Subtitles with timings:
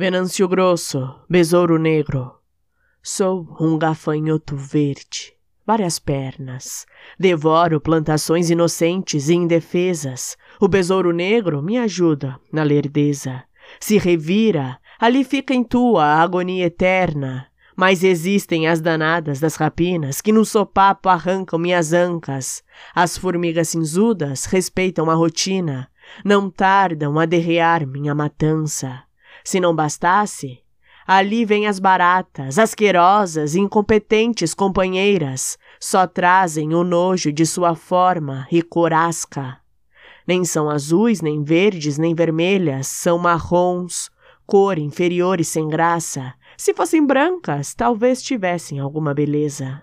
[0.00, 2.32] Venâncio Grosso, Besouro Negro.
[3.02, 5.34] Sou um gafanhoto verde,
[5.66, 6.86] várias pernas.
[7.18, 10.38] Devoro plantações inocentes e indefesas.
[10.58, 13.44] O Besouro Negro me ajuda na lerdeza.
[13.78, 17.48] Se revira, ali fica em tua agonia eterna.
[17.76, 22.62] Mas existem as danadas das rapinas que no sopapo arrancam minhas ancas.
[22.94, 25.90] As formigas cinzudas respeitam a rotina,
[26.24, 29.02] não tardam a derrear minha matança.
[29.44, 30.62] Se não bastasse,
[31.06, 38.46] ali vêm as baratas, asquerosas e incompetentes companheiras, só trazem o nojo de sua forma
[38.50, 39.58] e corasca.
[40.26, 44.10] Nem são azuis, nem verdes, nem vermelhas, são marrons,
[44.46, 46.34] cor inferior e sem graça.
[46.56, 49.82] Se fossem brancas, talvez tivessem alguma beleza.